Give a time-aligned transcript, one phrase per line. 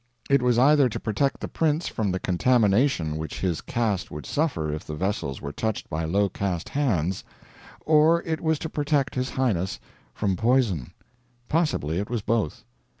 [0.31, 4.73] It was either to protect the prince from the contamination which his caste would suffer
[4.73, 7.23] if the vessels were touched by low caste hands,
[7.85, 9.79] or it was to protect his highness
[10.15, 10.91] from poison.
[11.49, 12.63] Possibly it was both.